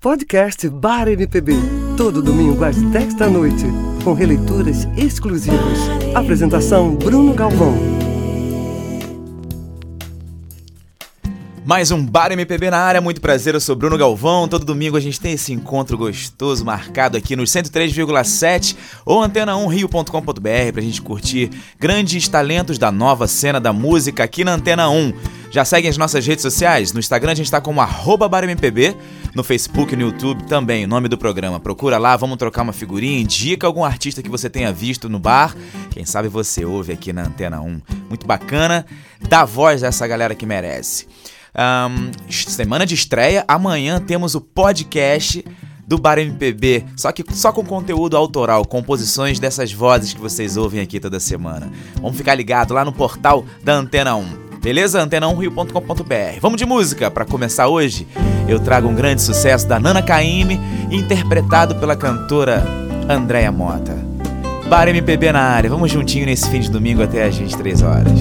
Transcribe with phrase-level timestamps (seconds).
[0.00, 1.54] Podcast Bar MPB,
[1.96, 3.64] todo domingo às 10 da noite,
[4.04, 5.76] com releituras exclusivas.
[6.14, 7.74] Apresentação Bruno Galvão.
[11.66, 14.46] Mais um Bar MPB na área, muito prazer, eu sou Bruno Galvão.
[14.46, 20.80] Todo domingo a gente tem esse encontro gostoso marcado aqui no 103,7 ou antena1rio.com.br pra
[20.80, 25.12] gente curtir grandes talentos da nova cena da música aqui na Antena 1.
[25.50, 26.92] Já seguem as nossas redes sociais?
[26.92, 28.96] No Instagram a gente tá como arroba BarMPB,
[29.34, 31.60] no Facebook no YouTube também, o nome do programa.
[31.60, 35.54] Procura lá, vamos trocar uma figurinha, indica algum artista que você tenha visto no bar.
[35.90, 37.80] Quem sabe você ouve aqui na Antena 1.
[38.08, 38.84] Muito bacana,
[39.28, 41.06] dá voz a essa galera que merece.
[41.54, 45.44] Um, semana de estreia, amanhã temos o podcast
[45.86, 50.80] do Bar MPB, só que só com conteúdo autoral, composições dessas vozes que vocês ouvem
[50.80, 51.72] aqui toda semana.
[51.94, 54.47] Vamos ficar ligado lá no portal da Antena 1.
[54.62, 55.06] Beleza?
[55.06, 56.40] antena1rio.com.br.
[56.40, 58.06] Vamos de música para começar hoje.
[58.48, 62.64] Eu trago um grande sucesso da Nana Caymmi, interpretado pela cantora
[63.08, 63.96] Andréia Mota.
[64.68, 65.70] Bar MPB na área.
[65.70, 68.12] Vamos juntinho nesse fim de domingo até as 23 horas.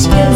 [0.00, 0.27] MPB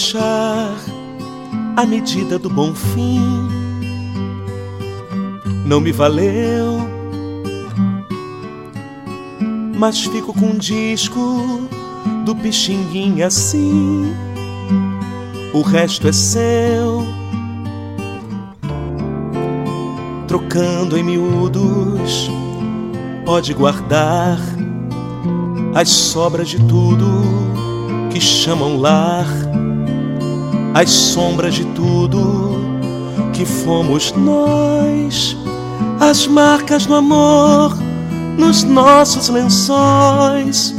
[0.00, 0.74] deixar
[1.76, 3.20] a medida do bom fim.
[5.66, 6.80] Não me valeu,
[9.76, 11.68] mas fico com um disco
[12.24, 14.10] do Pixinguinha assim.
[15.52, 17.04] O resto é seu,
[20.26, 22.30] trocando em miúdos,
[23.26, 24.38] pode guardar
[25.74, 27.50] as sobras de tudo
[28.10, 29.26] que chamam lar,
[30.74, 32.60] as sombras de tudo
[33.32, 35.36] que fomos nós,
[35.98, 37.76] as marcas do amor
[38.38, 40.74] nos nossos lençóis,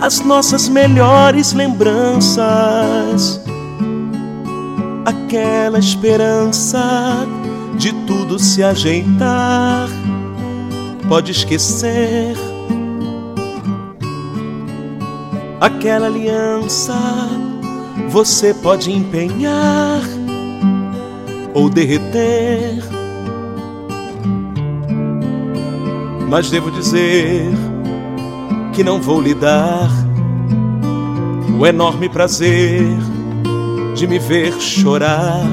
[0.00, 3.40] as nossas melhores lembranças,
[5.04, 7.26] aquela esperança
[7.76, 9.88] de tudo se ajeitar.
[11.08, 12.36] Pode esquecer
[15.60, 16.94] aquela aliança,
[18.08, 20.02] você pode empenhar
[21.54, 22.82] ou derreter.
[26.28, 27.50] Mas devo dizer
[28.72, 29.90] que não vou lhe dar
[31.58, 32.82] o enorme prazer
[33.94, 35.46] de me ver chorar,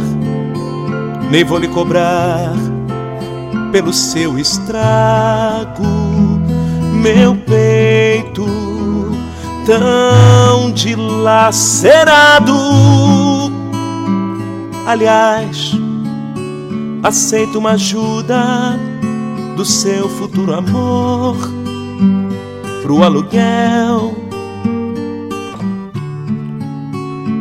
[1.29, 2.53] nem vou lhe cobrar
[3.71, 5.83] pelo seu estrago,
[7.03, 7.78] meu peito
[9.69, 12.55] tão dilacerado.
[14.87, 15.73] Aliás,
[17.03, 18.79] aceito uma ajuda
[19.55, 21.37] do seu futuro amor
[22.81, 24.17] pro aluguel.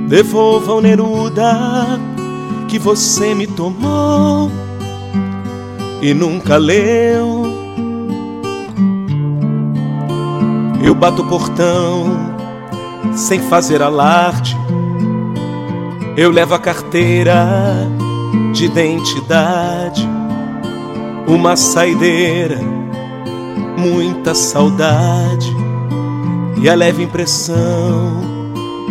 [0.06, 1.98] Devolva o Neruda
[2.68, 4.50] que você me tomou
[6.02, 7.47] e nunca leu.
[10.82, 12.36] Eu bato o portão
[13.16, 14.56] sem fazer alarde.
[16.16, 17.46] Eu levo a carteira
[18.52, 20.08] de identidade,
[21.26, 22.58] uma saideira,
[23.78, 25.54] muita saudade
[26.60, 28.20] e a leve impressão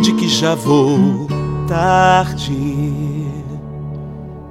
[0.00, 1.26] de que já vou
[1.68, 2.98] tarde.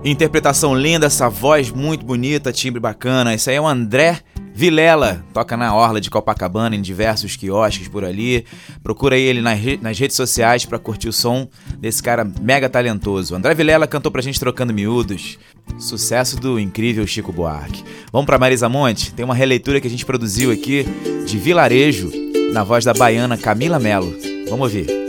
[0.03, 3.33] Interpretação linda, essa voz muito bonita, timbre bacana.
[3.33, 4.19] Esse aí é o André
[4.57, 8.43] Vilela, toca na Orla de Copacabana, em diversos quiosques por ali.
[8.81, 13.35] Procura ele nas, nas redes sociais para curtir o som desse cara mega talentoso.
[13.35, 15.37] André Vilela cantou pra gente trocando miúdos.
[15.77, 17.83] Sucesso do incrível Chico Buarque.
[18.11, 19.13] Vamos pra Marisa Monte?
[19.13, 20.87] Tem uma releitura que a gente produziu aqui
[21.27, 22.11] de Vilarejo,
[22.51, 24.11] na voz da baiana Camila Melo.
[24.49, 25.06] Vamos ouvir.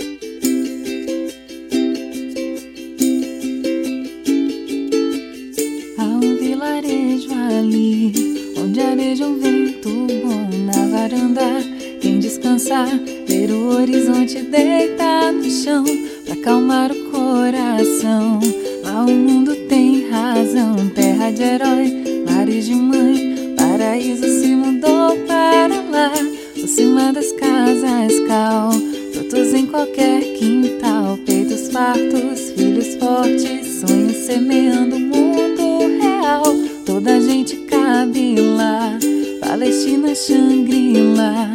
[13.26, 15.84] Ver o horizonte deitar no chão
[16.24, 18.40] pra acalmar o coração.
[18.84, 25.80] Lá o mundo tem razão, terra de herói, lares de mãe, paraíso se mudou para
[25.90, 26.12] lá.
[26.54, 28.72] Por cima das casas cal,
[29.12, 36.44] frutos em qualquer quintal, peitos fartos, filhos fortes, sonhos semeando o mundo real.
[36.86, 38.98] Toda gente cabe lá,
[39.40, 41.54] Palestina, Xangri-Lá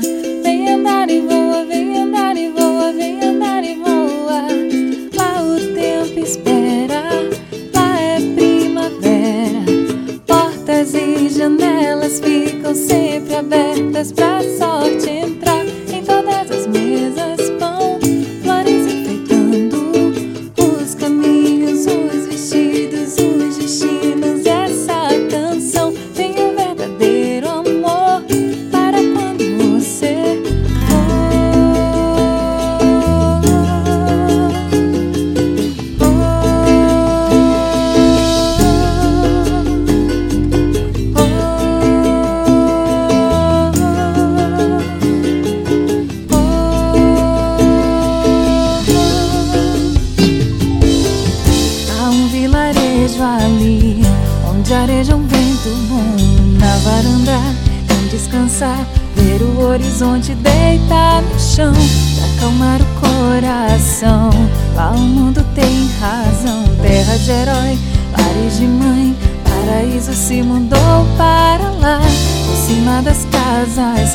[0.74, 4.48] andar e voa, vem andar e voa, vem andar e voa.
[5.16, 7.04] Lá o tempo espera,
[7.74, 9.64] lá é primavera.
[10.26, 15.53] Portas e janelas ficam sempre abertas pra sorte entrar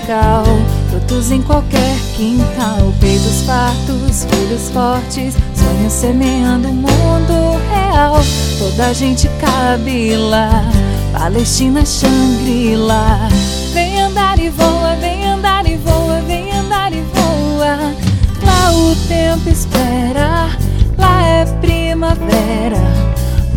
[0.09, 0.45] casas cal,
[0.89, 8.17] frutos em qualquer quintal, peitos fartos, filhos fortes, sonhos semeando o mundo real.
[8.59, 10.65] Toda gente cabe lá,
[11.13, 13.29] Palestina, Xangri-Lá.
[13.75, 17.77] Vem andar e voa, vem andar e voa, vem andar e voa.
[18.43, 20.49] Lá o tempo espera,
[20.97, 22.79] lá é primavera.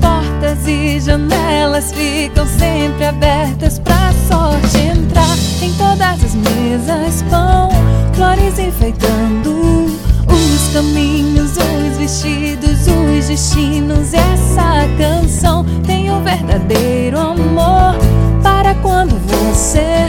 [0.01, 5.40] Portas e janelas ficam sempre abertas pra sorte entrar.
[5.62, 7.70] Em todas as mesas pão,
[8.13, 9.86] flores enfeitando
[10.27, 14.12] os caminhos, os vestidos, os destinos.
[14.12, 17.96] Essa canção tem um verdadeiro amor
[18.41, 20.08] para quando você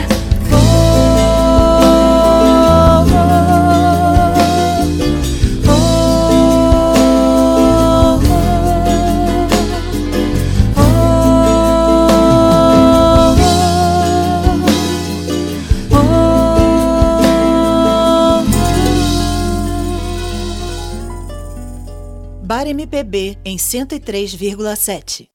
[22.83, 25.32] MPB em 103,7.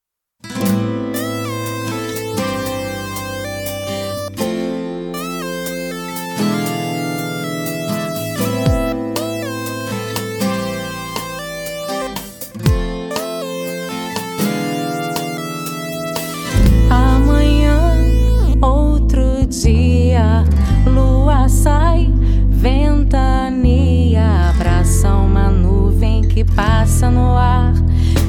[26.39, 27.75] Que passa no ar,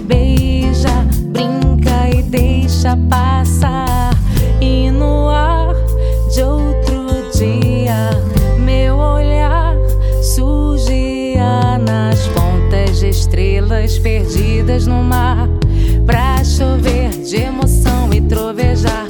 [0.06, 4.10] beija, brinca e deixa passar,
[4.60, 5.76] e no ar
[6.34, 8.10] de outro dia,
[8.58, 9.76] meu olhar
[10.24, 15.48] surgia nas pontas de estrelas perdidas no mar,
[16.08, 19.09] pra chover de emoção e trovejar.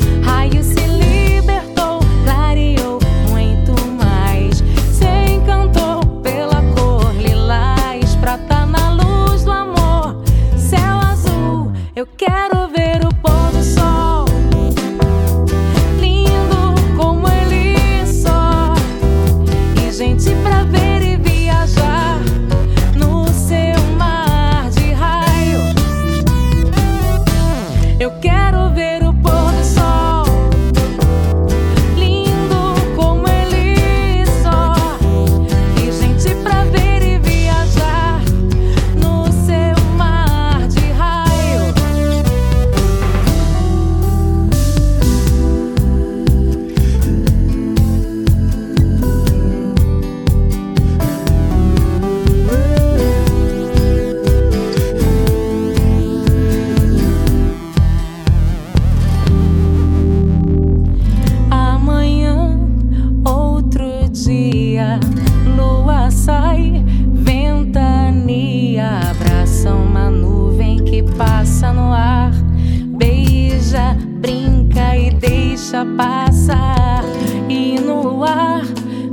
[75.70, 77.04] Deixa passar.
[77.48, 78.64] E no ar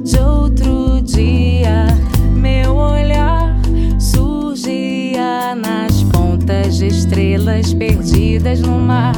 [0.02, 1.86] de outro dia,
[2.34, 3.54] meu olhar
[3.98, 9.14] surgia nas pontas de estrelas perdidas no mar.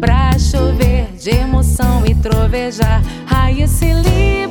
[0.00, 4.43] Pra chover de emoção e trovejar, raio se libertou,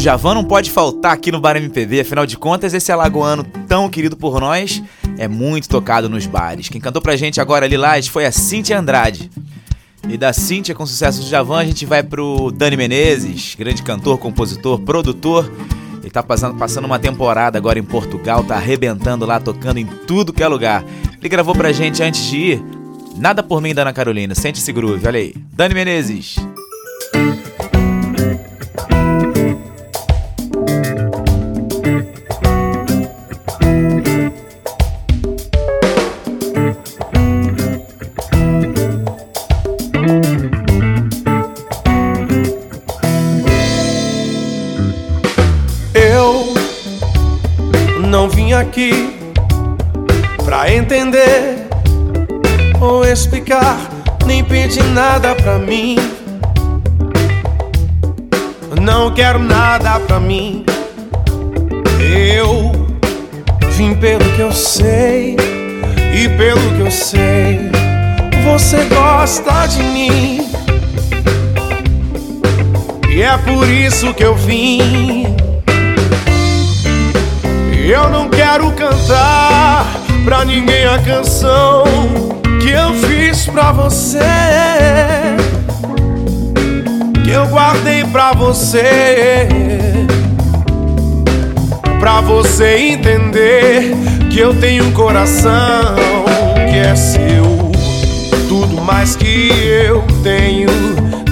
[0.00, 4.16] Djavan não pode faltar aqui no Bar MPB, afinal de contas, esse alagoano tão querido
[4.16, 4.82] por nós
[5.18, 6.70] é muito tocado nos bares.
[6.70, 9.30] Quem cantou pra gente agora Lilás foi a Cintia Andrade.
[10.08, 14.16] E da Cintia com sucesso do Djavan, a gente vai pro Dani Menezes, grande cantor,
[14.16, 15.52] compositor, produtor.
[16.00, 20.32] Ele tá passando, passando uma temporada agora em Portugal, tá arrebentando lá, tocando em tudo
[20.32, 20.82] que é lugar.
[21.18, 22.64] Ele gravou pra gente antes de ir
[23.16, 24.34] Nada por mim, Dana Carolina.
[24.34, 25.34] Sente esse groove, olha aí.
[25.52, 26.36] Dani Menezes.
[48.60, 49.16] Aqui
[50.44, 51.66] pra entender
[52.80, 53.78] ou explicar,
[54.26, 55.96] nem pedir nada pra mim.
[58.80, 60.64] Não quero nada pra mim.
[62.00, 62.72] Eu
[63.70, 65.36] vim pelo que eu sei
[66.14, 67.70] e pelo que eu sei,
[68.44, 70.50] você gosta de mim.
[73.08, 75.49] E é por isso que eu vim.
[77.90, 79.84] Eu não quero cantar
[80.24, 81.82] pra ninguém a canção
[82.62, 84.20] que eu fiz pra você.
[87.24, 89.48] Que eu guardei pra você.
[91.98, 93.92] Pra você entender
[94.30, 95.96] que eu tenho um coração
[96.70, 97.72] que é seu.
[98.48, 99.50] Tudo mais que
[99.84, 100.70] eu tenho,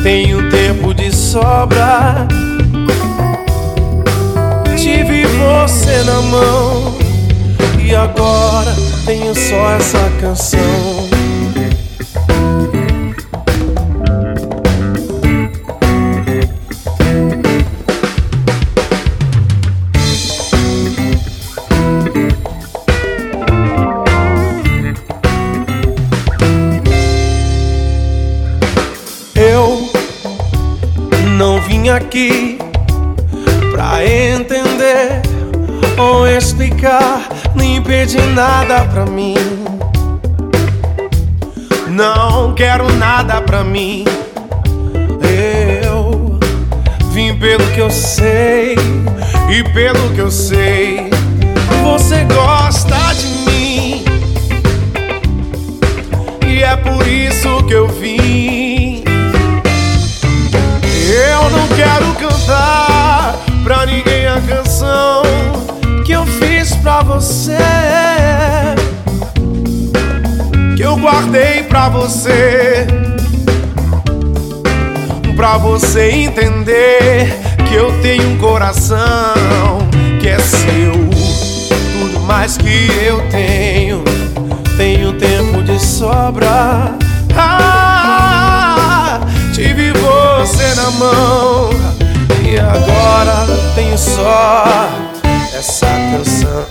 [0.02, 2.26] tenho tempo de sobra.
[5.68, 6.96] Você na mão
[7.78, 10.58] e agora tenho só essa canção.
[29.34, 29.90] Eu
[31.36, 32.57] não vim aqui
[36.78, 39.34] explicar, nem pedir nada pra mim.
[41.88, 44.04] Não quero nada pra mim.
[45.20, 46.38] Eu
[47.10, 48.76] vim pelo que eu sei
[49.50, 51.10] e pelo que eu sei,
[51.82, 54.04] você gosta de mim.
[56.46, 59.02] E é por isso que eu vim.
[61.10, 65.57] Eu não quero cantar pra ninguém a canção
[66.38, 67.56] fiz pra você.
[70.76, 72.86] Que eu guardei pra você.
[75.36, 78.98] Pra você entender que eu tenho um coração
[80.20, 80.92] que é seu.
[81.92, 84.02] Tudo mais que eu tenho,
[84.76, 86.96] tenho tempo de sobra.
[87.36, 89.20] Ah,
[89.54, 91.70] tive você na mão
[92.44, 94.88] e agora tenho só
[95.68, 96.66] essa canção.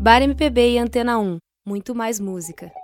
[0.00, 1.38] Bar MPB e Antena 1.
[1.64, 2.81] Muito mais música.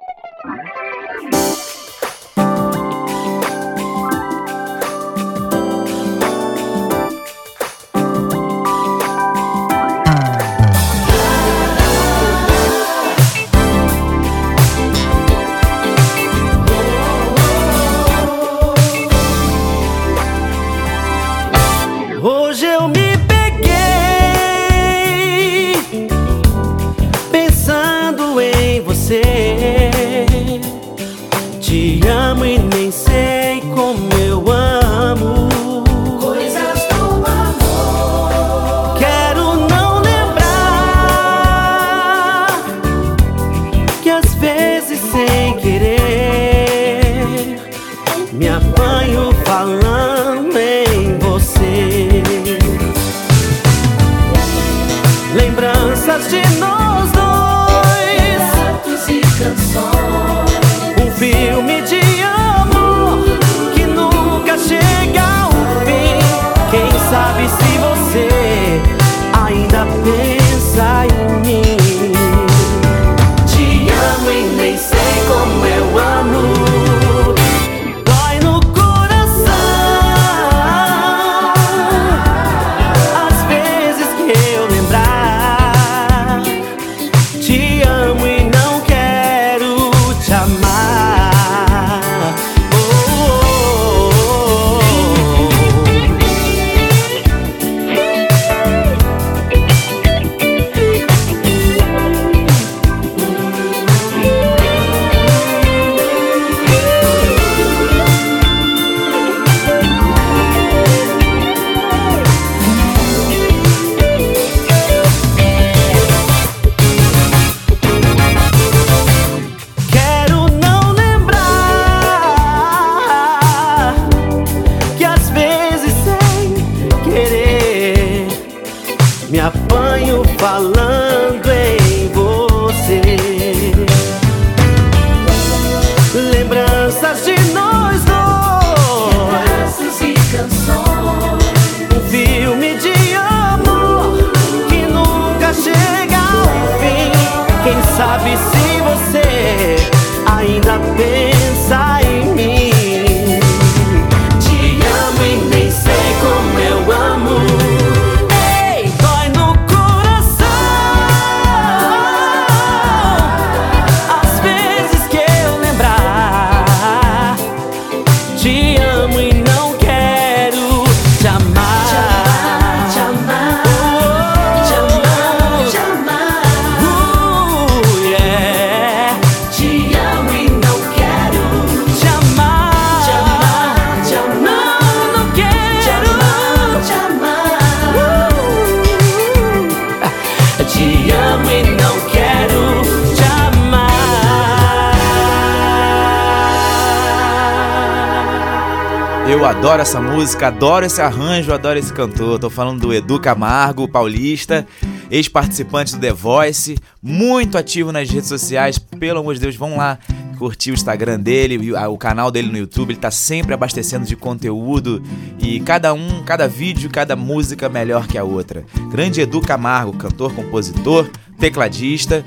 [199.49, 202.39] Adoro essa música, adoro esse arranjo, adoro esse cantor.
[202.39, 204.67] Tô falando do Edu Camargo, paulista,
[205.11, 208.79] ex-participante do The Voice, muito ativo nas redes sociais.
[208.79, 209.99] Pelo amor de Deus, vão lá
[210.39, 212.91] curtir o Instagram dele, o canal dele no YouTube.
[212.91, 215.03] Ele tá sempre abastecendo de conteúdo
[215.39, 218.67] e cada um, cada vídeo, cada música melhor que a outra.
[218.91, 221.09] Grande Edu Camargo, cantor, compositor,
[221.41, 222.23] tecladista.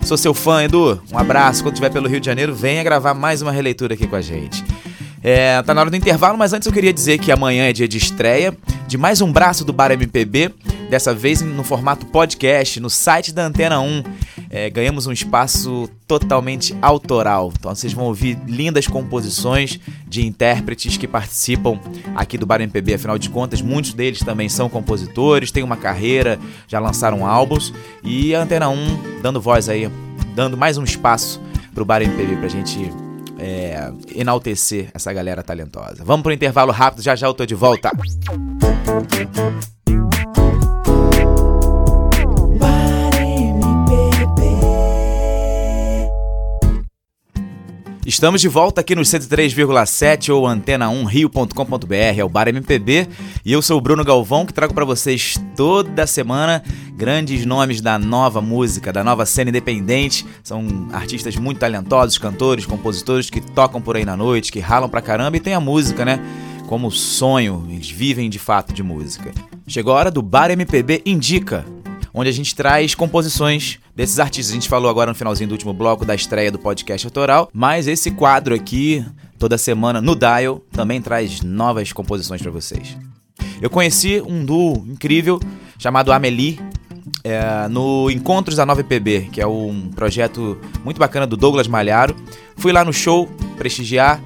[0.00, 1.00] Sou seu fã, Edu.
[1.12, 1.62] Um abraço.
[1.62, 4.64] Quando estiver pelo Rio de Janeiro, venha gravar mais uma releitura aqui com a gente.
[5.24, 7.88] É, tá na hora do intervalo, mas antes eu queria dizer que amanhã é dia
[7.88, 8.54] de estreia
[8.86, 10.54] de mais um braço do Bar MPB,
[10.90, 14.02] dessa vez no formato podcast, no site da Antena 1.
[14.50, 17.50] É, ganhamos um espaço totalmente autoral.
[17.58, 21.80] Então vocês vão ouvir lindas composições de intérpretes que participam
[22.14, 22.92] aqui do Bar MPB.
[22.92, 27.72] Afinal de contas, muitos deles também são compositores, têm uma carreira, já lançaram álbuns.
[28.04, 29.90] E a Antena 1 dando voz aí,
[30.34, 31.40] dando mais um espaço
[31.74, 32.92] pro Bar MPB pra gente
[33.44, 36.02] é, enaltecer essa galera talentosa.
[36.04, 37.90] Vamos pro intervalo rápido, já já eu tô de volta.
[48.06, 53.08] Estamos de volta aqui no 103,7 ou antena1rio.com.br, é o Bar MPB,
[53.42, 56.62] e eu sou o Bruno Galvão que trago para vocês toda semana
[56.94, 60.26] grandes nomes da nova música, da nova cena independente.
[60.42, 65.00] São artistas muito talentosos, cantores, compositores que tocam por aí na noite, que ralam pra
[65.00, 66.20] caramba e tem a música, né?
[66.66, 69.32] Como sonho, eles vivem de fato de música.
[69.66, 71.64] Chegou a hora do Bar MPB Indica,
[72.12, 74.52] onde a gente traz composições desses artistas.
[74.52, 77.86] A gente falou agora no finalzinho do último bloco da estreia do podcast autoral, mas
[77.86, 79.04] esse quadro aqui,
[79.38, 82.96] toda semana no Dial, também traz novas composições para vocês.
[83.60, 85.40] Eu conheci um duo incrível
[85.78, 86.58] chamado Amelie
[87.22, 92.14] é, no Encontros da 9PB, que é um projeto muito bacana do Douglas Malharo.
[92.56, 93.26] Fui lá no show
[93.56, 94.20] prestigiar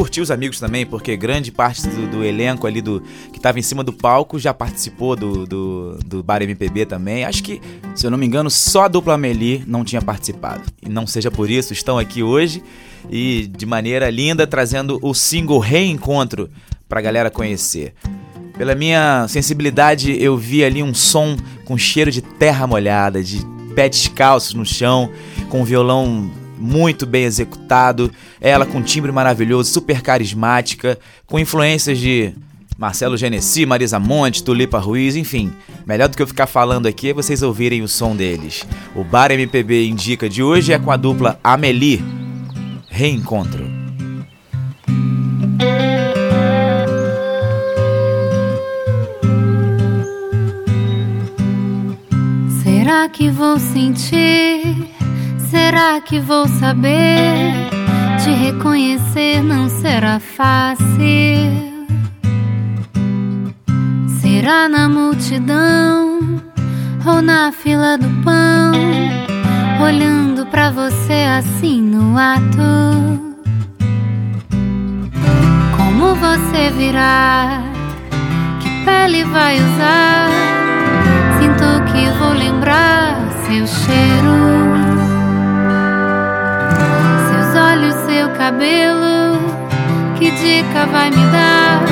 [0.00, 3.62] curti os amigos também, porque grande parte do, do elenco ali do que estava em
[3.62, 7.22] cima do palco já participou do, do, do, Bar MPB também.
[7.22, 7.60] Acho que,
[7.94, 10.62] se eu não me engano, só a dupla Amelie não tinha participado.
[10.80, 12.62] E não seja por isso, estão aqui hoje
[13.10, 16.48] e de maneira linda trazendo o single Reencontro
[16.88, 17.92] para a galera conhecer.
[18.56, 21.36] Pela minha sensibilidade, eu vi ali um som
[21.66, 25.10] com cheiro de terra molhada, de pé descalços no chão,
[25.50, 32.34] com violão muito bem executado, ela com timbre maravilhoso, super carismática, com influências de
[32.80, 35.52] Marcelo Genesi, Marisa Monte, Tulipa Ruiz, enfim.
[35.86, 38.66] Melhor do que eu ficar falando aqui é vocês ouvirem o som deles.
[38.94, 42.02] O Bar MPB Indica de hoje é com a dupla Amelie.
[42.88, 43.64] Reencontro.
[52.62, 54.99] Será que vou sentir
[55.50, 57.52] Será que vou saber?
[58.22, 60.86] Te reconhecer não será fácil.
[64.20, 66.20] Será na multidão
[67.04, 68.70] ou na fila do pão?
[69.82, 73.34] Olhando pra você assim no ato.
[75.76, 77.60] Como você virá?
[78.60, 80.28] Que pele vai usar?
[81.40, 84.59] Sinto que vou lembrar seu cheiro
[88.40, 89.38] cabelo.
[90.18, 91.82] Que dica vai me dar?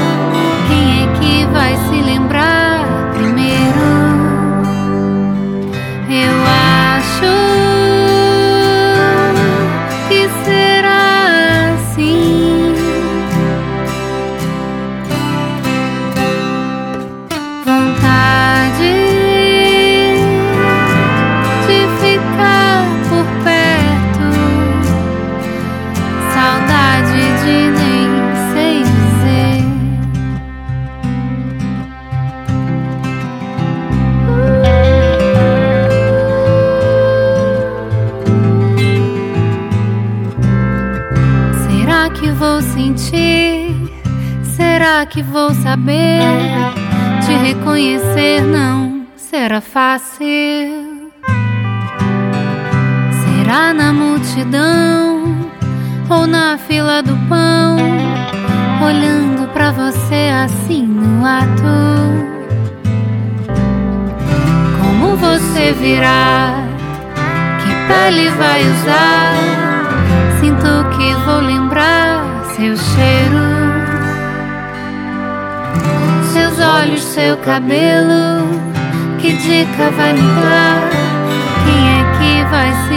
[45.18, 46.22] Que vou saber?
[47.26, 51.10] Te reconhecer não será fácil.
[53.24, 55.50] Será na multidão
[56.08, 57.78] ou na fila do pão?
[58.80, 61.78] Olhando pra você assim no ato.
[64.80, 66.62] Como você virá?
[67.60, 69.34] Que pele vai usar?
[70.40, 72.22] Sinto que vou lembrar
[72.54, 73.47] seu cheiro
[76.58, 78.48] seus olhos, seu cabelo.
[79.20, 80.90] Que dica vai me dar?
[81.64, 82.87] Quem é que vai se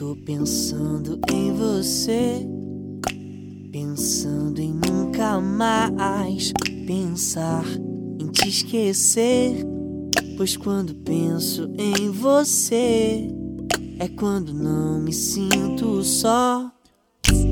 [0.00, 2.48] tô pensando em você,
[3.70, 6.54] pensando em nunca mais
[6.86, 7.66] pensar
[8.18, 9.62] em te esquecer.
[10.38, 13.28] Pois quando penso em você,
[13.98, 16.72] é quando não me sinto só.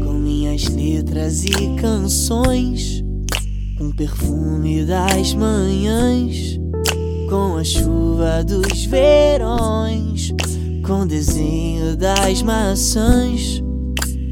[0.03, 3.05] Com minhas letras e canções,
[3.77, 6.59] com perfume das manhãs,
[7.29, 10.33] com a chuva dos verões,
[10.88, 13.62] com desenho das maçãs.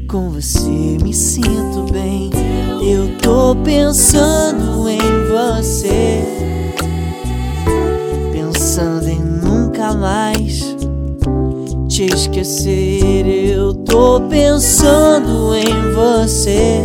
[0.09, 2.31] Com você me sinto bem.
[2.81, 4.97] Eu tô pensando em
[5.29, 6.23] você,
[8.31, 10.75] pensando em nunca mais
[11.87, 13.27] te esquecer.
[13.27, 16.81] Eu tô pensando em você,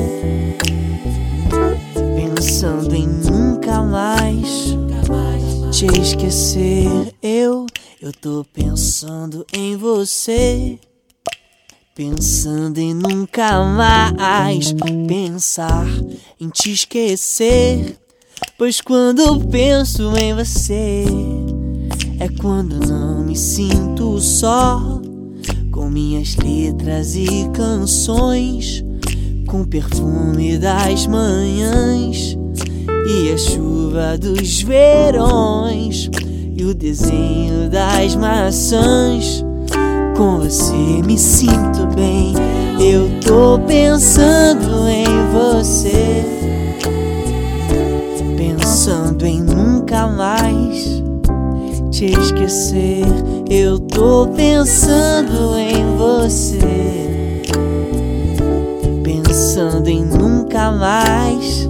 [2.14, 4.76] pensando em nunca mais
[5.70, 7.14] te esquecer.
[7.22, 7.64] Eu,
[8.02, 10.76] eu tô pensando em você.
[11.94, 14.74] Pensando em nunca mais
[15.06, 15.86] pensar
[16.40, 17.96] em te esquecer.
[18.58, 21.04] Pois quando penso em você,
[22.18, 25.00] é quando não me sinto só.
[25.70, 28.84] Com minhas letras e canções,
[29.46, 32.36] com perfume das manhãs
[33.06, 36.10] e a chuva dos verões
[36.56, 39.44] e o desenho das maçãs.
[40.16, 42.34] Com você me sinto bem.
[42.80, 46.24] Eu tô pensando em você,
[48.36, 51.02] pensando em nunca mais
[51.90, 53.04] te esquecer.
[53.48, 56.58] Eu tô pensando em você,
[59.04, 61.68] pensando em nunca mais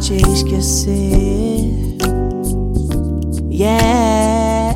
[0.00, 1.73] te esquecer.
[3.56, 4.74] Yeah.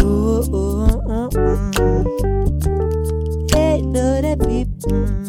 [0.00, 2.04] Ooh, ooh, ooh, ooh.
[3.52, 4.68] Hey, beep.
[4.88, 5.26] Mm.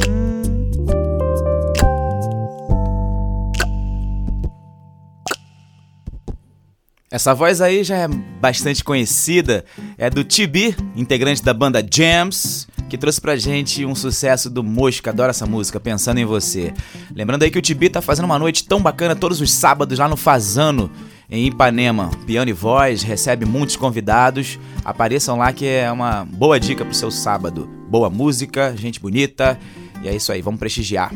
[7.12, 9.66] Essa voz aí já é bastante conhecida,
[9.98, 15.10] é do Tibi, integrante da banda Jams, que trouxe pra gente um sucesso do Mosca,
[15.10, 16.74] adoro essa música, Pensando em Você.
[17.14, 20.08] Lembrando aí que o Tibi tá fazendo uma noite tão bacana todos os sábados lá
[20.08, 20.90] no Fazano,
[21.30, 22.10] em Ipanema.
[22.26, 24.58] Piano e voz, recebe muitos convidados.
[24.84, 27.70] Apareçam lá que é uma boa dica pro seu sábado.
[27.90, 29.60] Boa música, gente bonita,
[30.02, 31.14] e é isso aí, vamos prestigiar.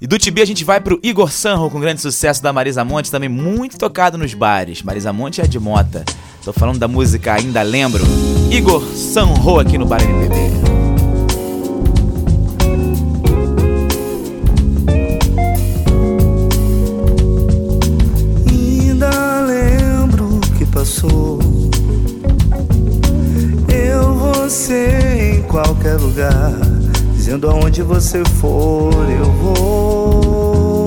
[0.00, 3.10] E do Tibi a gente vai pro Igor Sanro com grande sucesso da Marisa Monte,
[3.10, 4.82] também muito tocado nos bares.
[4.82, 6.04] Marisa Monte é de mota.
[6.44, 8.04] Tô falando da música Ainda Lembro.
[8.50, 10.77] Igor Sanro aqui no Bar MPB.
[26.18, 26.52] Lugar.
[27.14, 30.84] Dizendo aonde você for, eu vou.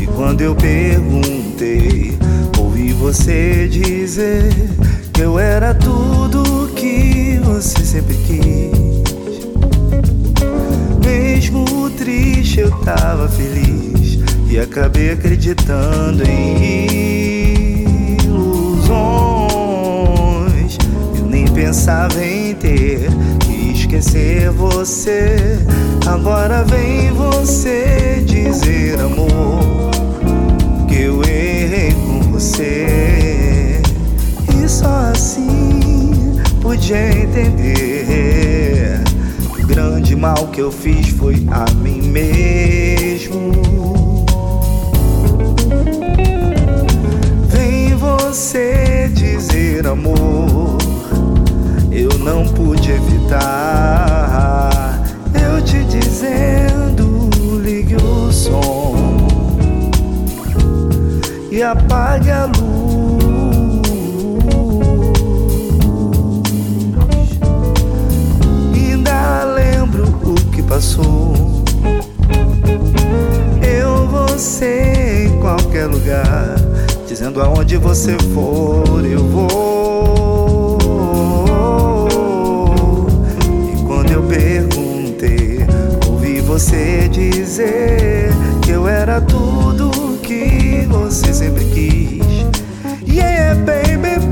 [0.00, 2.16] E quando eu perguntei,
[2.58, 4.50] ouvi você dizer
[5.12, 8.72] que eu era tudo que você sempre quis.
[11.04, 16.83] Mesmo triste, eu tava feliz e acabei acreditando em
[21.64, 23.08] pensava em ter
[23.72, 25.58] esquecer você.
[26.06, 29.90] Agora vem você dizer, amor,
[30.86, 33.80] que eu errei com você.
[34.62, 39.00] E só assim podia entender.
[39.56, 43.54] que O grande mal que eu fiz foi a mim mesmo.
[47.48, 50.53] Vem você dizer, amor
[52.24, 54.70] não pude evitar.
[55.34, 57.28] Eu te dizendo,
[57.60, 58.94] ligue o som
[61.50, 62.54] e apague a luz.
[68.72, 71.34] Ainda lembro o que passou.
[73.62, 76.56] Eu, você em qualquer lugar,
[77.06, 79.73] dizendo aonde você for, eu vou.
[86.54, 88.30] Você dizer
[88.62, 89.90] que eu era tudo
[90.22, 92.22] que você sempre quis.
[93.12, 94.24] Yeah, baby,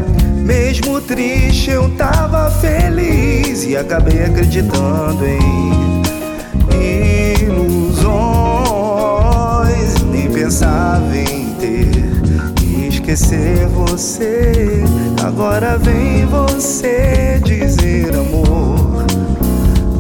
[0.44, 5.72] mesmo triste eu tava feliz e acabei acreditando em
[7.42, 8.04] ilusões.
[10.12, 11.90] Nem pensava em ter
[12.88, 14.84] esquecer você.
[15.24, 19.06] Agora vem você dizer, amor,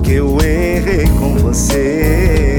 [0.04, 2.51] que eu errei com você.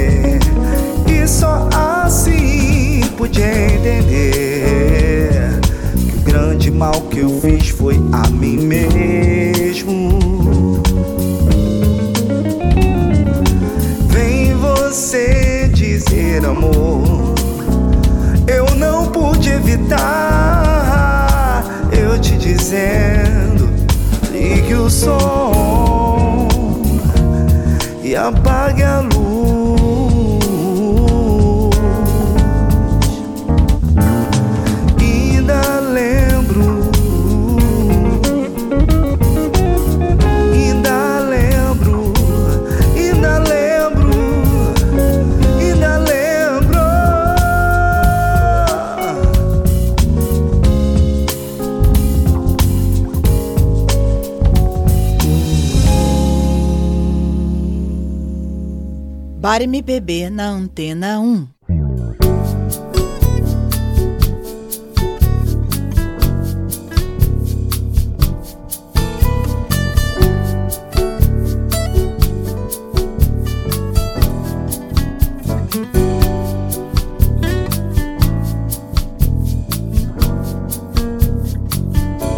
[59.64, 61.48] MPB na Antena 1.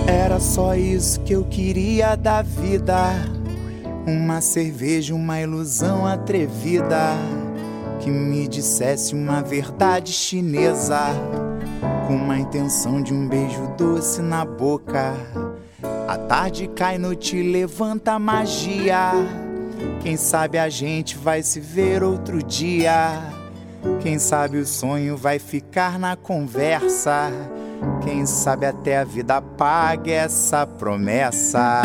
[0.05, 3.44] Era só isso que eu queria da vida.
[4.45, 7.17] Cerveja, uma ilusão atrevida.
[7.99, 11.01] Que me dissesse uma verdade chinesa.
[12.07, 15.13] Com uma intenção de um beijo doce na boca.
[16.07, 19.11] A tarde cai, noite levanta magia.
[20.01, 23.23] Quem sabe a gente vai se ver outro dia.
[23.99, 27.31] Quem sabe o sonho vai ficar na conversa.
[28.03, 31.81] Quem sabe até a vida pague essa promessa.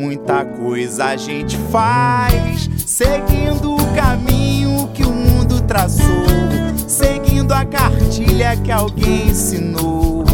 [0.00, 6.24] Muita coisa a gente faz, seguindo o caminho que o mundo traçou,
[6.88, 10.24] seguindo a cartilha que alguém ensinou,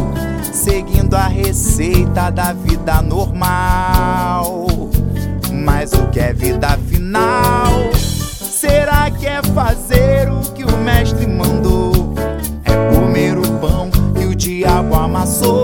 [0.53, 4.69] seguindo a receita da vida normal.
[5.53, 7.91] Mas o que é vida final?
[7.93, 12.15] Será que é fazer o que o mestre mandou?
[12.65, 15.56] É comer o pão que o diabo amassou,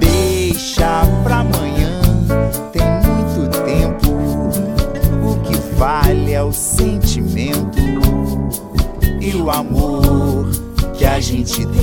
[0.00, 2.00] Deixa pra amanhã,
[2.72, 4.12] tem muito tempo.
[5.22, 7.78] O que vale é o sentimento
[9.20, 10.48] e o amor
[10.96, 11.75] que a gente tem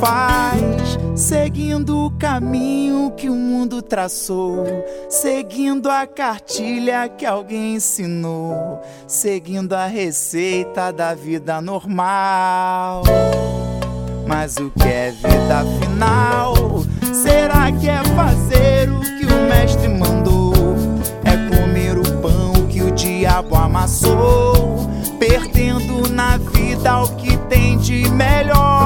[0.00, 4.64] faz, seguindo o caminho que o mundo traçou,
[5.08, 13.02] seguindo a cartilha que alguém ensinou, seguindo a receita da vida normal.
[14.26, 16.54] Mas o que é vida final?
[17.12, 20.52] Será que é fazer o que o mestre mandou?
[21.24, 24.88] É comer o pão que o diabo amassou,
[25.18, 28.77] perdendo na vida o que tem de melhor.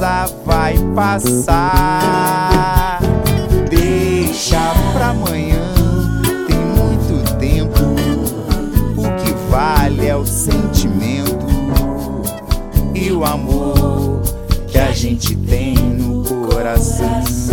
[0.00, 1.60] Vai passar.
[3.68, 4.58] Deixa
[4.94, 5.74] pra amanhã,
[6.46, 7.80] tem muito tempo.
[8.96, 11.46] O que vale é o sentimento
[12.94, 14.22] e o amor
[14.66, 17.49] que a gente tem no coração.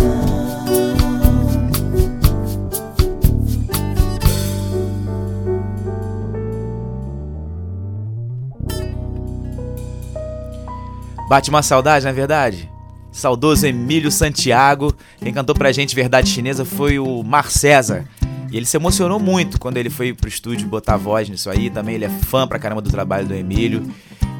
[11.28, 12.70] Bate uma saudade, na é verdade?
[13.12, 14.94] Saudoso Emílio Santiago.
[15.18, 18.06] Quem cantou pra gente Verdade Chinesa foi o Mar César.
[18.50, 21.68] E ele se emocionou muito quando ele foi pro estúdio botar voz nisso aí.
[21.68, 23.86] Também ele é fã pra caramba do trabalho do Emílio.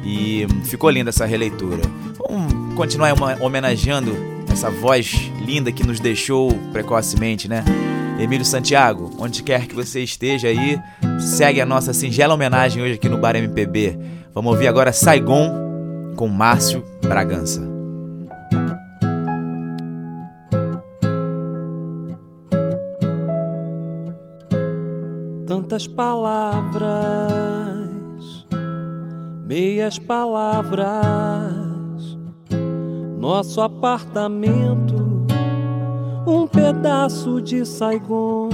[0.03, 1.83] E ficou linda essa releitura.
[2.17, 4.15] Vamos continuar homenageando
[4.51, 5.13] essa voz
[5.45, 7.63] linda que nos deixou precocemente, né?
[8.19, 10.79] Emílio Santiago, onde quer que você esteja aí,
[11.19, 13.97] segue a nossa singela homenagem hoje aqui no Bar MPB.
[14.33, 15.68] Vamos ouvir agora Saigon
[16.19, 17.61] com Márcio Bragança.
[25.47, 26.91] Tantas palavras,
[29.47, 31.55] meias palavras,
[33.17, 35.25] nosso apartamento
[36.27, 38.49] um pedaço de Saigon.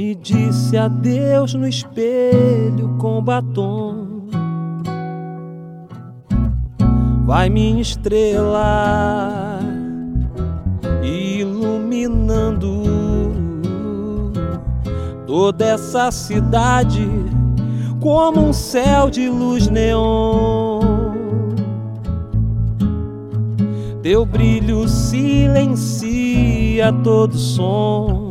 [0.00, 4.22] Me disse adeus no espelho com batom.
[7.26, 9.60] Vai minha estrela
[11.02, 12.82] iluminando
[15.26, 17.06] toda essa cidade
[18.00, 20.80] como um céu de luz neon.
[24.02, 28.30] Teu brilho silencia todo som.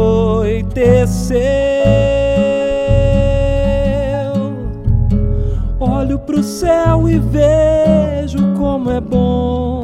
[5.80, 9.84] olho pro céu e vejo como é bom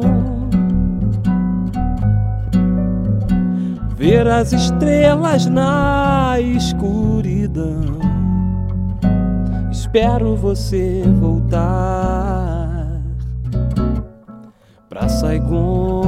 [3.96, 8.00] ver as estrelas na escuridão.
[9.70, 13.00] Espero você voltar
[14.90, 15.99] pra Saigon.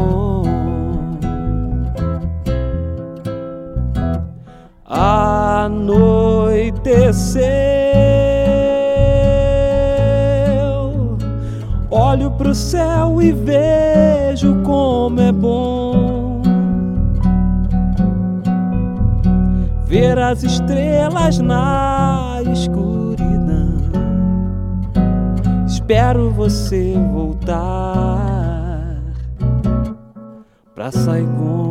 [7.13, 7.45] Anoiteceu,
[11.91, 16.41] olho pro céu e vejo como é bom
[19.85, 23.77] ver as estrelas na escuridão.
[25.67, 28.23] Espero você voltar
[30.75, 31.53] pra Saigon.
[31.53, 31.62] Olho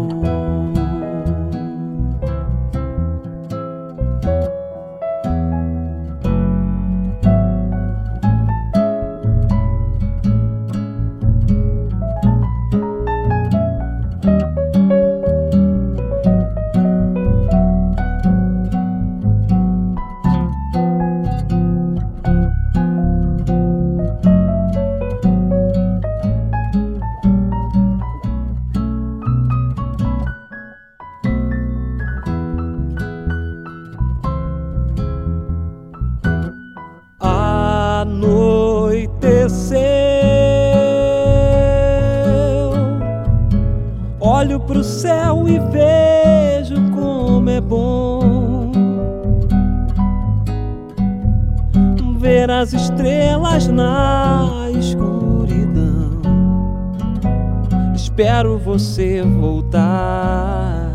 [58.64, 60.92] você voltar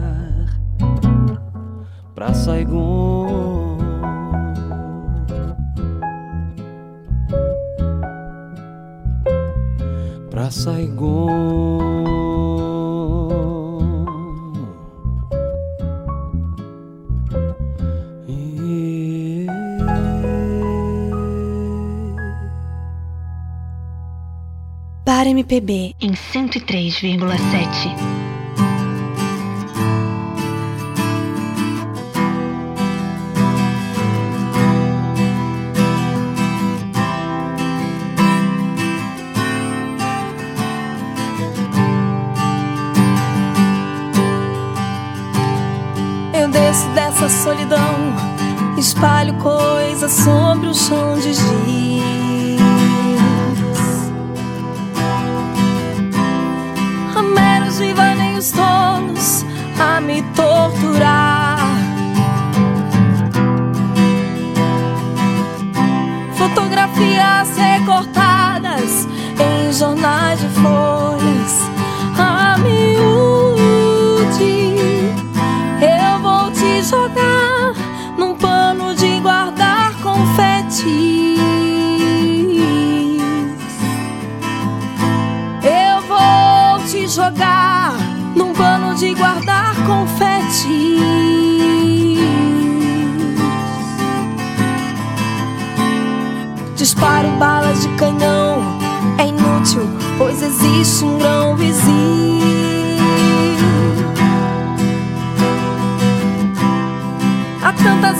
[2.14, 3.77] pra Saigon.
[10.31, 12.26] Pra Saigon.
[25.37, 27.95] MPB em 103,7.
[46.32, 47.78] Eu desço dessa solidão,
[48.78, 51.56] espalho coisas sobre o chão de giz.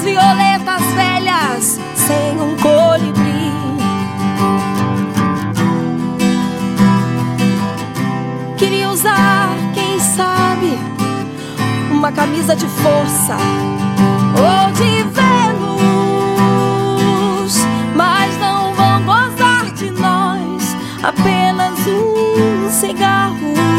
[0.07, 3.51] Violetas velhas sem um colibri.
[8.57, 10.79] Queria usar, quem sabe,
[11.91, 13.37] uma camisa de força
[14.39, 15.97] ou de Vênus,
[17.97, 23.76] mas não vão gozar de nós apenas um cigarro.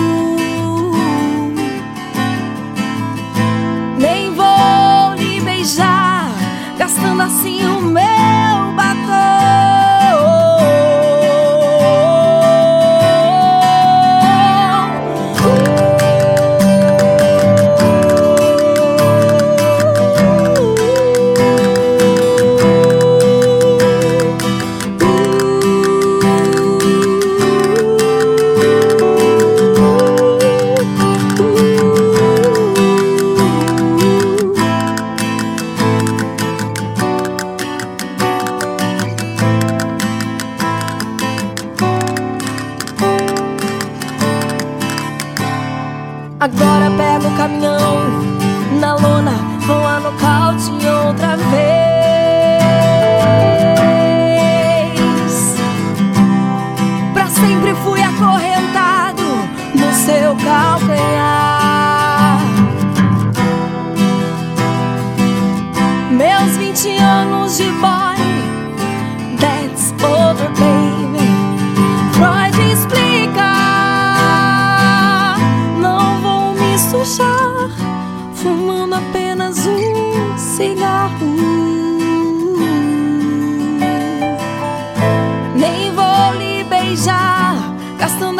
[7.28, 8.07] Gastando assim o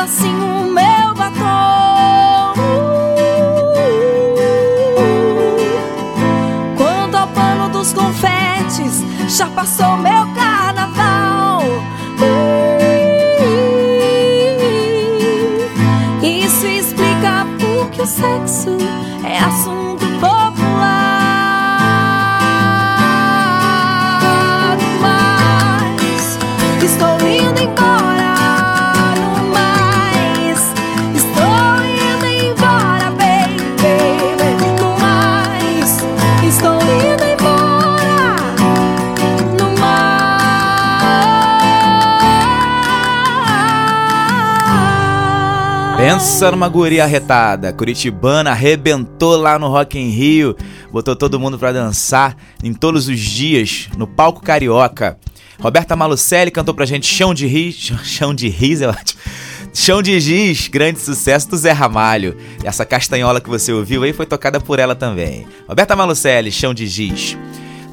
[0.08, 0.57] assim
[46.38, 47.74] Pensa numa guria arretada.
[47.74, 50.56] Curitibana arrebentou lá no Rock in Rio,
[50.92, 55.18] botou todo mundo pra dançar em todos os dias no palco carioca.
[55.60, 59.20] Roberta Malucelli cantou pra gente Chão de Riz, Chão de Riz é ótimo.
[59.74, 62.38] Chão de Giz, grande sucesso do Zé Ramalho.
[62.64, 65.48] E essa castanhola que você ouviu aí foi tocada por ela também.
[65.68, 67.36] Roberta Malucelli, Chão de Giz.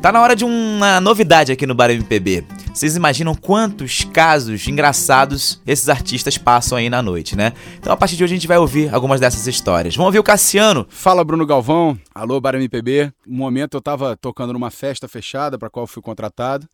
[0.03, 2.45] Tá na hora de uma novidade aqui no Bar MPB.
[2.75, 7.53] Vocês imaginam quantos casos engraçados esses artistas passam aí na noite, né?
[7.79, 9.95] Então a partir de hoje a gente vai ouvir algumas dessas histórias.
[9.95, 10.85] Vamos ouvir o Cassiano.
[10.91, 13.13] Fala Bruno Galvão, alô Bar MPB.
[13.29, 16.69] Um momento eu tava tocando numa festa fechada para qual fui contratado.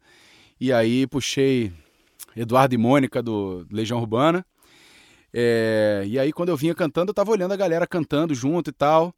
[0.58, 1.70] E aí puxei
[2.34, 4.42] Eduardo e Mônica do Legião Urbana.
[5.34, 8.72] É, e aí quando eu vinha cantando, eu tava olhando a galera cantando junto e
[8.72, 9.14] tal.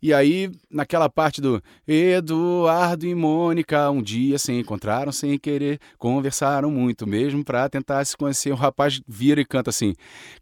[0.00, 6.70] E aí, naquela parte do Eduardo e Mônica um dia se encontraram sem querer, conversaram
[6.70, 8.52] muito mesmo pra tentar se conhecer.
[8.52, 9.94] O rapaz vira e canta assim: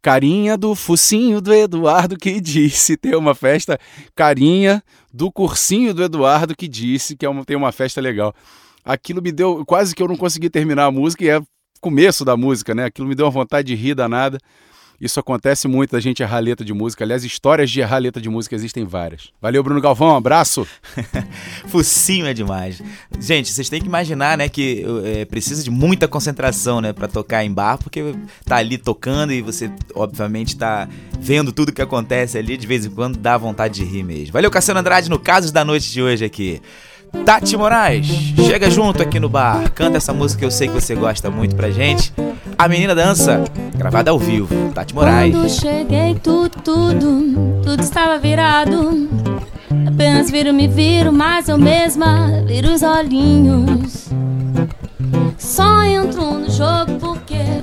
[0.02, 3.78] Carinha do focinho do Eduardo que disse ter uma festa.
[4.14, 4.82] Carinha
[5.12, 8.34] do cursinho do Eduardo que disse que é uma, tem uma festa legal.
[8.84, 9.64] Aquilo me deu.
[9.64, 11.40] Quase que eu não consegui terminar a música e é
[11.80, 12.84] começo da música, né?
[12.84, 14.38] Aquilo me deu uma vontade de rir danada.
[15.00, 17.04] Isso acontece muito da gente errar letra de música.
[17.04, 19.30] Aliás, histórias de errar letra de música existem várias.
[19.40, 20.66] Valeu, Bruno Galvão, um abraço.
[21.68, 22.82] Focinho é demais.
[23.20, 27.44] Gente, vocês têm que imaginar, né, que é, precisa de muita concentração, né, para tocar
[27.44, 30.88] em bar, porque tá ali tocando e você, obviamente, tá
[31.20, 34.32] vendo tudo que acontece ali, de vez em quando dá vontade de rir mesmo.
[34.32, 36.60] Valeu, Cassiano Andrade, no Casos da Noite de hoje aqui.
[37.24, 38.06] Tati Moraes,
[38.46, 41.56] chega junto aqui no bar, canta essa música que eu sei que você gosta muito
[41.56, 42.12] pra gente.
[42.56, 43.42] A Menina Dança,
[43.76, 44.48] gravada ao vivo.
[44.72, 45.34] Tati Moraes.
[45.34, 49.08] Quando cheguei, tudo, tudo, tudo estava virado.
[49.88, 54.08] Apenas viro, me viro, mas eu mesma viro os olhinhos.
[55.38, 57.62] Só entro no jogo porque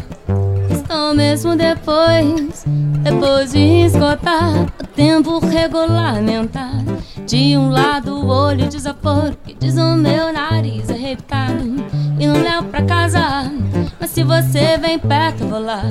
[0.94, 2.64] Só mesmo depois,
[3.02, 6.84] depois de esgotar o tempo regulamentar.
[7.26, 11.84] De um lado o olho desaforo, que diz o meu nariz arrebitado.
[12.20, 13.52] E não levo pra casa,
[14.00, 15.82] mas se você vem perto, eu vou lá.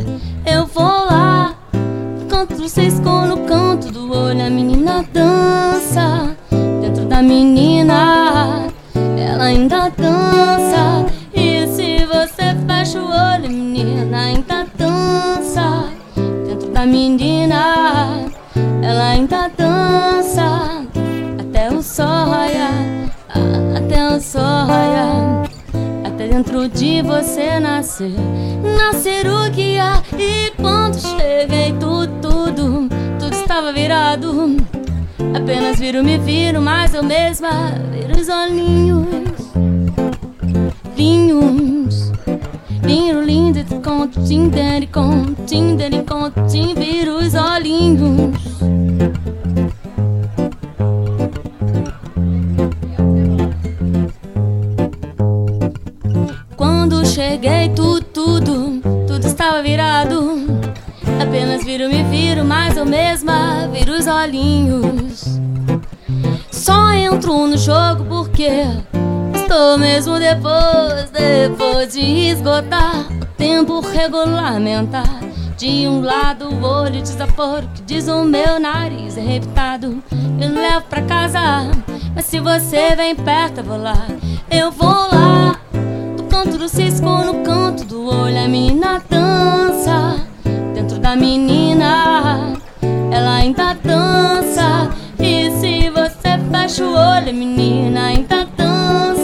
[0.47, 1.57] Eu vou lá,
[2.57, 6.37] do cisco, no canto do olho, a menina dança.
[6.81, 8.69] Dentro da menina,
[9.19, 11.22] ela ainda dança.
[14.13, 15.89] Menina, ainda dança.
[16.47, 18.27] Dentro da menina,
[18.83, 20.85] ela ainda dança.
[21.41, 25.43] Até o sol raiar, ah, até o sol raiar.
[26.05, 28.15] Até dentro de você nascer,
[28.77, 29.45] nascer o
[29.81, 30.03] há.
[30.19, 32.89] E quando cheguei, tudo, tudo,
[33.19, 34.57] tudo estava virado.
[35.35, 39.07] Apenas viro, me viro, mas eu mesma viro os olhinhos.
[40.97, 42.13] Linhos,
[42.83, 43.42] viro lindo
[44.83, 48.37] e conto, tinder e conto, tim, viro os olhinhos.
[56.57, 60.47] Quando cheguei, tudo, tudo, tudo estava virado.
[61.23, 65.39] Apenas viro, me viro, mas eu mesma viro os olhinhos.
[66.51, 68.65] Só entro no jogo porque
[69.35, 73.12] estou mesmo depois, depois de esgotar
[73.43, 75.21] tempo regulamentar.
[75.57, 80.01] De um lado o olho desaforo, que diz o meu nariz arrebitado.
[80.41, 81.41] Eu levo pra casa,
[82.15, 84.07] mas se você vem perto, eu vou lá.
[84.49, 85.61] Eu vou lá,
[86.17, 90.25] no canto do cisco, no canto do olho, a menina dança
[90.73, 92.53] dentro da menina.
[93.11, 94.89] Ela ainda dança.
[95.19, 99.22] E se você fecha o olho, menina ainda dança.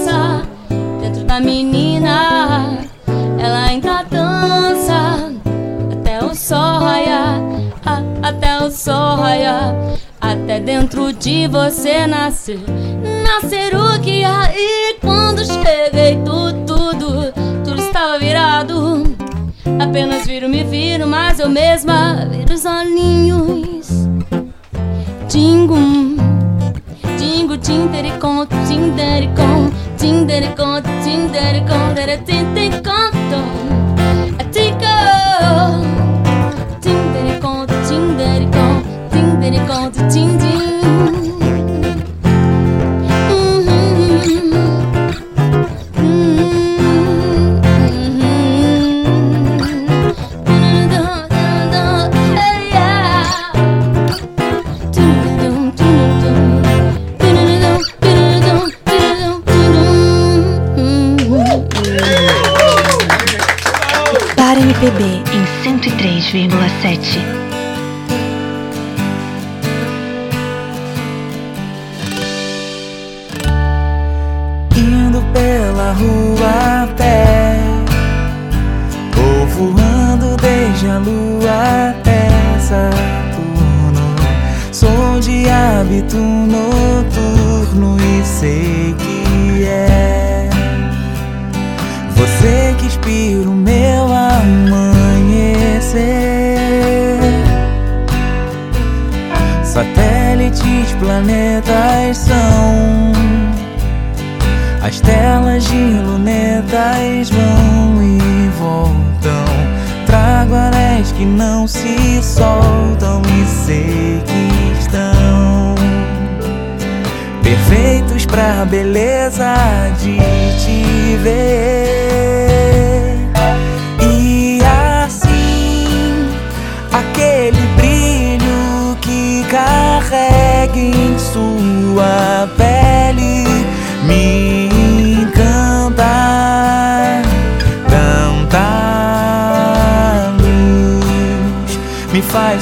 [8.29, 9.75] Até o sol raiar.
[10.21, 12.59] Até dentro de você nascer,
[13.23, 14.53] nascer o que há.
[14.55, 17.33] E quando cheguei, tudo, tudo,
[17.65, 19.05] tudo estava virado.
[19.81, 23.89] Apenas viro, me viro, mas eu mesma viro os olhinhos.
[25.29, 25.77] Tingo,
[27.17, 33.88] tingo, tindericon, tindericon, tindericon, tindericon, tindericon, tico.
[39.81, 40.38] 我最近。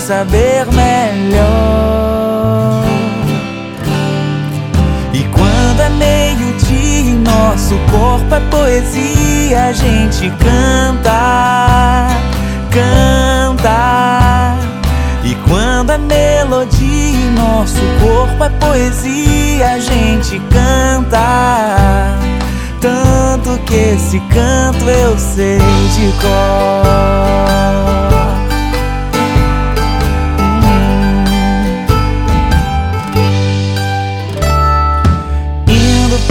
[0.06, 1.74] Saber melhor
[5.12, 12.06] e quando é meio-dia nosso corpo é poesia a gente canta
[12.70, 14.54] canta
[15.24, 16.96] e quando é melodia
[17.36, 22.16] nosso corpo é poesia, a gente canta.
[22.80, 26.86] Tanto que esse canto eu sei de cor.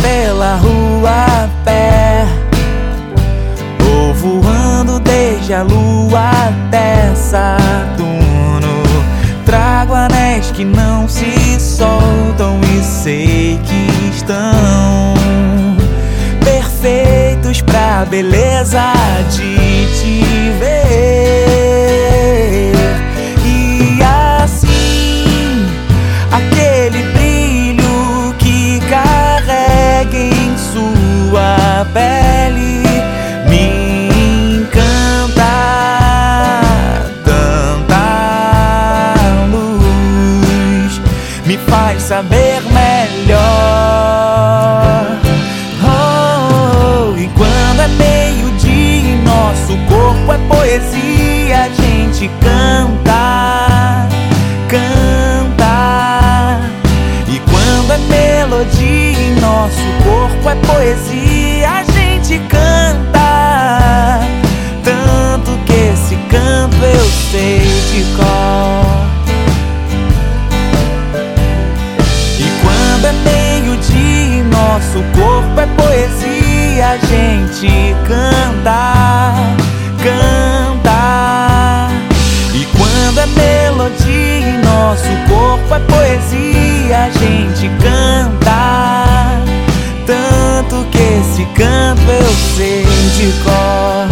[0.06, 2.28] pela rua a pé.
[3.80, 8.84] Vou voando desde a lua até Saturno
[9.46, 15.16] Trago anéis que não se soltam e sei que estão
[16.44, 18.94] Perfeitos pra beleza
[19.32, 22.15] de te ver.
[31.96, 32.84] Pele
[33.50, 34.10] me
[34.58, 35.54] encanta.
[37.24, 38.06] Tanta
[39.50, 41.02] luz
[41.46, 43.38] me faz saber melhor.
[45.82, 54.10] Oh, e quando é meio-dia e nosso corpo é poesia, a gente canta,
[54.68, 56.60] canta.
[57.30, 59.16] E quando é melodia
[59.46, 61.25] nosso corpo é poesia,
[62.36, 64.20] gente canta.
[64.84, 67.60] Tanto que esse canto eu sei
[67.92, 69.06] de cor.
[72.40, 79.34] E quando é meio-dia nosso corpo é poesia, a gente canta,
[80.04, 81.90] canta.
[82.54, 88.26] E quando é melodia nosso corpo é poesia, a gente canta.
[90.06, 91.85] Tanto que esse canto
[92.56, 94.08] sei de cor.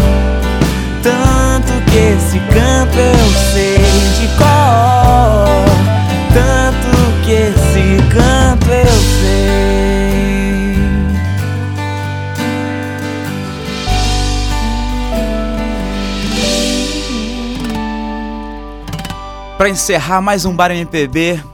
[1.01, 3.77] Tanto que esse canto eu sei
[4.19, 5.63] de cor.
[6.33, 6.91] Tanto
[7.23, 9.53] que esse canto eu sei.
[19.57, 21.52] Pra encerrar mais um Bar MPB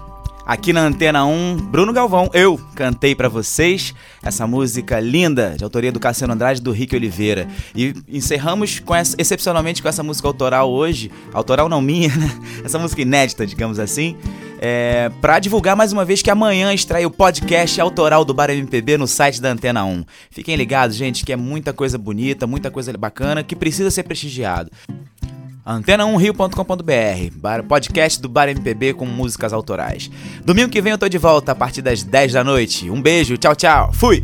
[0.50, 3.94] aqui na Antena 1, Bruno Galvão, eu cantei pra vocês
[4.24, 7.48] essa música linda de autoria do Cassiano Andrade do Rick Oliveira.
[7.76, 12.36] E encerramos com essa, excepcionalmente com essa música autoral hoje, autoral não minha, né?
[12.66, 14.18] Essa música inédita, digamos assim.
[14.60, 18.98] É, para divulgar mais uma vez que amanhã estreia o podcast autoral do Bar MPB
[18.98, 20.04] no site da Antena 1.
[20.32, 24.72] Fiquem ligados, gente, que é muita coisa bonita, muita coisa bacana que precisa ser prestigiado
[25.70, 30.10] antena1rio.com.br, podcast do Bar MPB com músicas autorais.
[30.44, 32.90] Domingo que vem eu tô de volta a partir das 10 da noite.
[32.90, 33.94] Um beijo, tchau, tchau.
[33.94, 34.24] Fui!